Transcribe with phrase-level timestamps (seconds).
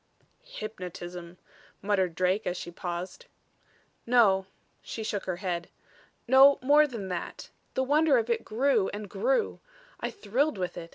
[0.41, 1.37] "Hypnotism,"
[1.79, 3.27] muttered Drake, as she paused.
[4.07, 4.47] "No."
[4.81, 5.69] She shook her head.
[6.27, 7.51] "No more than that.
[7.75, 9.59] The wonder of it grew and grew.
[9.99, 10.89] I thrilled with it.